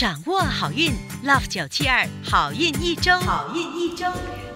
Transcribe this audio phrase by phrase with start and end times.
[0.00, 0.90] 掌握好运
[1.26, 4.06] ，Love 九七二好运一周，好运一周。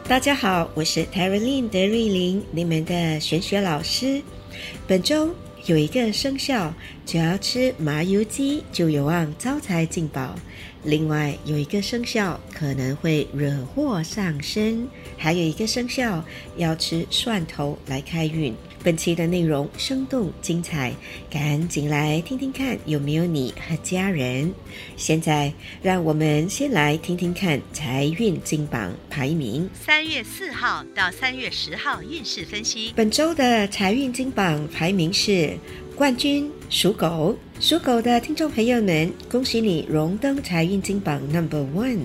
[0.08, 4.22] 大家好，我是 t e r y l i n 德瑞琳，你们的玄学老师。
[4.86, 5.34] 本周
[5.66, 6.72] 有一个生肖，
[7.06, 10.34] 只要吃麻油鸡就有望招财进宝。
[10.84, 14.86] 另外有一个生肖可能会惹祸上身，
[15.16, 16.22] 还有一个生肖
[16.56, 18.54] 要吃蒜头来开运。
[18.82, 20.92] 本期的内容生动精彩，
[21.30, 24.52] 赶紧来听听看有没有你和家人。
[24.94, 25.50] 现在
[25.82, 29.70] 让我们先来听听看财运金榜排名。
[29.72, 32.92] 三月四号到三月十号运势分析。
[32.94, 35.56] 本周的财运金榜排名是
[35.96, 42.00] 冠军属狗，属狗的听众朋友们，恭喜你荣登财运金榜 Number One。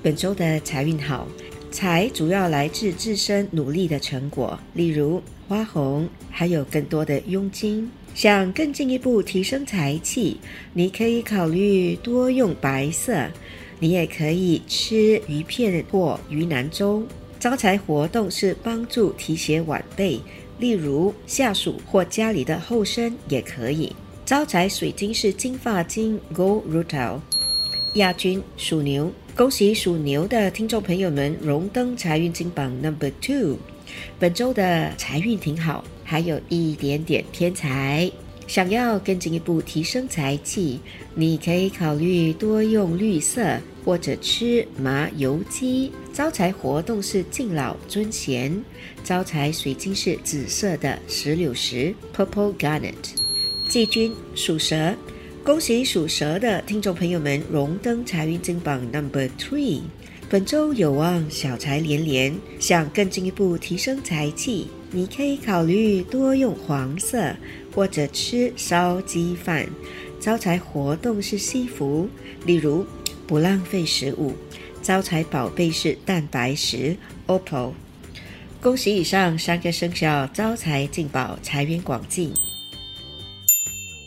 [0.00, 1.26] 本周的财运好，
[1.72, 5.20] 财主要来自自身努力的成果，例如。
[5.46, 7.90] 花红，还有更多的佣金。
[8.14, 10.38] 想更进一步提升财气，
[10.72, 13.28] 你可以考虑多用白色。
[13.78, 17.02] 你也可以吃鱼片或鱼腩粥。
[17.38, 20.18] 招财活动是帮助提携晚辈，
[20.58, 23.94] 例如下属或家里的后生也可以。
[24.24, 27.20] 招财水晶是金发晶 Gold Rutil。
[27.94, 33.58] 亚军属牛，恭喜属牛的听众朋友们荣登财运金榜 Number Two。
[34.18, 38.10] 本周的财运挺好，还有一点点偏财。
[38.46, 40.78] 想要更进一步提升财气，
[41.14, 45.90] 你可以考虑多用绿色或者吃麻油鸡。
[46.12, 48.62] 招财活动是敬老尊贤。
[49.02, 52.94] 招财水晶是紫色的石榴石 （Purple Garnet）。
[53.68, 54.94] 季军属蛇，
[55.42, 59.80] 恭喜属蛇的听众朋友们荣登财运金榜 Number Three。
[60.30, 67.34] 本周有望小财连连，想更进一步提升财气，你可以考虑多用黄色
[67.74, 69.66] 或者吃烧鸡饭。
[70.20, 72.08] 招财活动是西服，
[72.46, 72.86] 例如
[73.26, 74.34] 不浪费食物。
[74.80, 77.72] 招财宝贝是蛋白石 OPPO。
[78.62, 82.32] 恭喜以上三个生肖招财进宝，财源广进。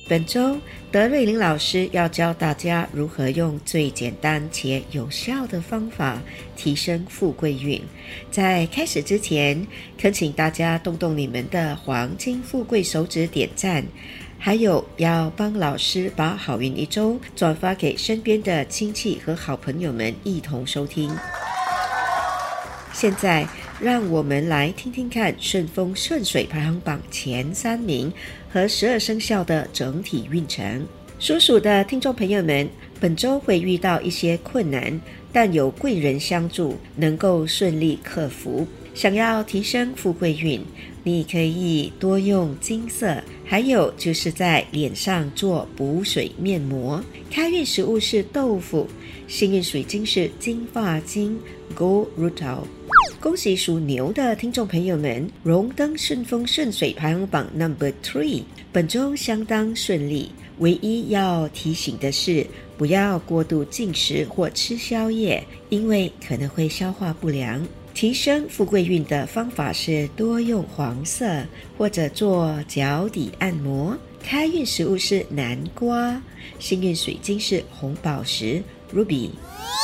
[0.08, 0.58] 本周
[0.90, 6.18] 德瑞琳老师要教大家如何用最简单且有效的方法
[6.56, 7.82] 提升富贵运。
[8.32, 13.84] 在开始之前，恳请大家动动你们的黄金富贵手指点赞，
[14.40, 21.14] 还有要帮老师把好运一周转发给身边的亲戚和好朋友们一同收听。
[22.94, 23.46] 现在。
[23.80, 28.12] 让我们来听听看顺风顺水排行榜前三名
[28.50, 30.84] 和十二生肖的整体运程。
[31.20, 32.68] 属鼠的听众朋友们，
[33.00, 35.00] 本周会遇到一些困难，
[35.32, 38.68] 但有贵人相助，能够顺利克服。
[38.96, 40.60] 想要提升富贵运，
[41.04, 47.04] 你可以多用金色，还有就是在脸上做补水面膜。
[47.30, 48.88] 开运食物是豆腐，
[49.28, 51.40] 幸运水晶是金发晶
[51.76, 52.64] Gold Rutil。
[53.20, 60.32] 恭喜属牛的听众朋友们荣登顺风顺水排行榜 Number Three，本周相当顺利。
[60.60, 62.46] 唯一要提醒的是，
[62.78, 67.66] 不要过度进食或吃宵夜，因为可能会消化不良。
[67.94, 71.44] 提升富贵运的方法是多用黄色
[71.78, 73.98] 或者做脚底按摩。
[74.22, 76.22] 开运食物是南瓜，
[76.60, 78.62] 幸运水晶是红宝石
[78.94, 79.30] Ruby。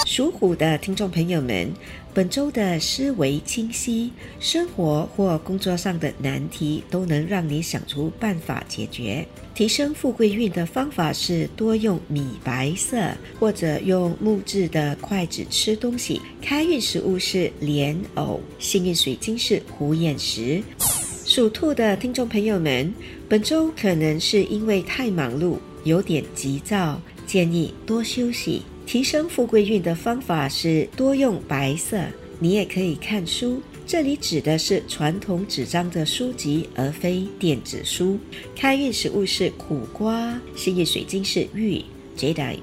[0.06, 1.72] 属虎的听众朋友们，
[2.14, 9.28] 本周的思维清晰，生活或工作上的难题都能让你想出办法解决。
[9.56, 16.22] 提升富贵运的方法是多用米白色，或者用木质的筷子吃东西。
[16.40, 20.62] 开运食物是莲藕，幸运水晶是虎眼石。
[21.26, 22.94] 属兔的听众朋友们，
[23.28, 28.62] 本周可能是因为太忙碌，有点急躁，建议多休息。
[28.94, 32.00] 提升富贵运的方法是多用白色，
[32.38, 33.60] 你也可以看书。
[33.88, 38.20] 这里指的是传统纸张的书籍，而非电子书。
[38.56, 41.82] 开运食物是苦瓜，幸运水晶是玉
[42.16, 42.60] （Jadeite）。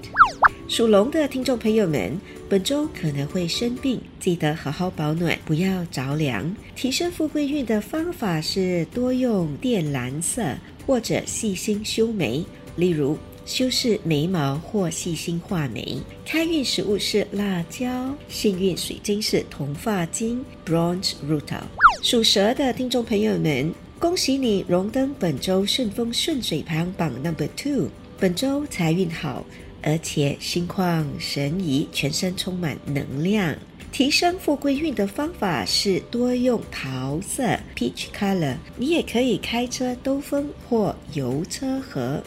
[0.68, 2.16] 属龙的听众朋友们，
[2.48, 6.54] 本周可能会生病，记得好好保暖，不要着凉。
[6.76, 10.44] 提升富贵运的方法是多用靛蓝色，
[10.86, 12.44] 或者细心修眉，
[12.76, 13.18] 例如。
[13.50, 15.98] 修饰眉毛或细心画眉。
[16.24, 21.64] 开运食物是辣椒，幸运水晶是铜发晶 （Bronze Rutil）。
[22.00, 27.88] 属蛇的听众朋友们，恭喜你荣登本周顺风顺水排行榜 Number Two。
[28.20, 29.44] 本周财运好，
[29.82, 33.56] 而且心旷神怡，全身充满能量。
[33.92, 37.42] 提升富贵运的方法是多用桃色
[37.76, 38.56] （Peach Color）。
[38.76, 42.22] 你也可以开车兜风或游车河。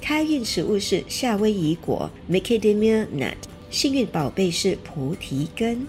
[0.00, 3.34] 开运食物是夏威夷果 （Macadamia nut），
[3.70, 5.86] 幸运宝贝是菩提根。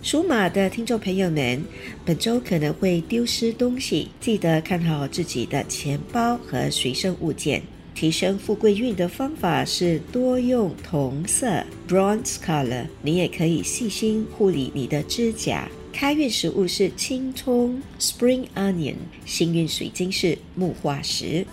[0.00, 1.64] 属马的听众朋友们，
[2.04, 7.62] 本周可能会丢失东西，记得看好自己的钱包和随身物件。
[7.94, 12.86] 提升富贵运的方法是多用铜色 （bronze color）。
[13.02, 15.68] 你也可以细心护理你的指甲。
[15.92, 18.96] 开运食物是青葱 （spring onion），
[19.26, 21.46] 幸运水晶是木化石。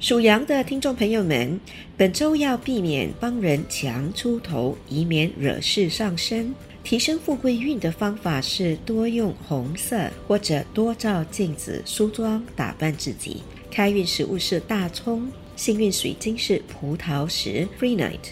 [0.00, 1.60] 属羊的听众朋友们，
[1.96, 6.54] 本周要避免帮人强出头，以免惹事上身。
[6.82, 13.42] 提升富贵运的方法是多用红色，或者多照镜子梳妆打扮自己。
[13.70, 18.30] 开运食物是大葱，幸运水晶是葡萄石 （Free Night）。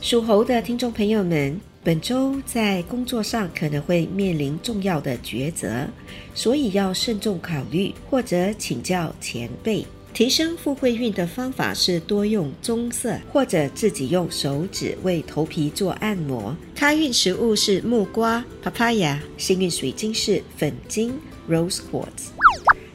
[0.00, 5.86] 属猴的听众朋友们，本周在工作上可能会面临重要的抉择，
[6.34, 9.84] 所以要慎重考虑，或者请教前辈。
[10.14, 16.56] 提升富贵运的方法是多用棕色，或者自己用手指为头皮做按摩。
[16.74, 21.12] 开运食物是木瓜 （papaya），幸运水晶是粉晶
[21.50, 22.30] （rose quartz）。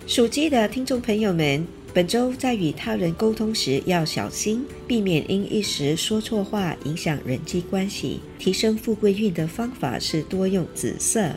[0.07, 8.21] 属鸡的听众朋友们，本周在与他人沟通时要小心，避免因一时说错话影响人际关系。
[8.39, 11.29] 提升富贵运的方法是多用紫色，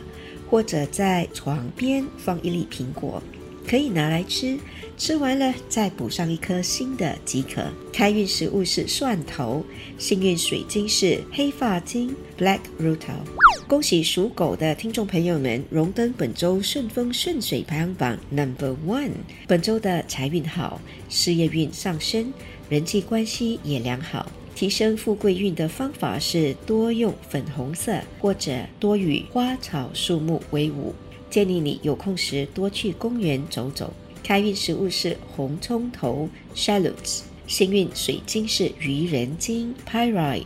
[0.49, 3.21] 或者在床边放一粒苹果。
[3.67, 4.57] 可以拿来吃，
[4.97, 7.63] 吃完了再补上一颗新的即可。
[7.91, 9.65] 开运食物是蒜头，
[9.97, 13.25] 幸运水晶是黑发晶 （Black Rutil）。
[13.67, 19.11] 恭喜属狗的听众朋友们荣登本周顺风顺水排行榜 Number One。
[19.47, 20.79] 本周的财运好，
[21.09, 22.31] 事业运上升，
[22.69, 24.31] 人际关系也良好。
[24.53, 30.93] 提升富贵运的方法是多用粉红色，或者多与花草树木为伍。
[31.29, 33.93] 建议你有空时多去公园走走。
[34.23, 40.45] 开运食物是红葱头 （shallots），幸运水晶是愚人金 （pyrite）。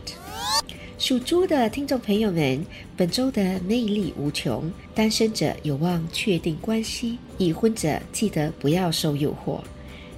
[0.98, 2.62] 属猪的听众朋友们，
[2.94, 9.60] 本周的魅力无穷，单身者有望确定关系，已婚者记得不要受诱惑。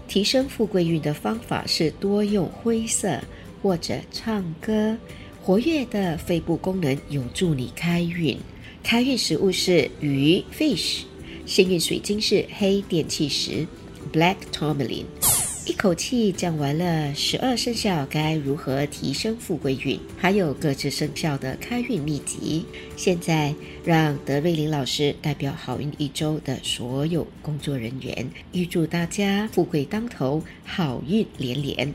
[0.09, 3.21] 提升富贵运的方法是多用灰色
[3.63, 4.99] 或者唱歌，
[5.41, 8.37] 活跃的肺部功能有助你开运。
[8.83, 11.03] 开运食物是鱼 （fish），
[11.47, 13.67] 幸运水晶是黑电气石
[14.13, 15.07] （black tourmaline）。
[15.65, 22.65] 一口气讲完了十二生肖该如何提升富贵运，还有各自生肖的开运秘籍。
[22.97, 31.95] 现在让德瑞琳老师代表好运一周的所有工作人员，预祝大家富贵当头，好运连连。